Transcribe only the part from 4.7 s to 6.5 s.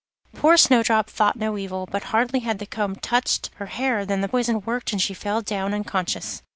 and she fell down unconscious.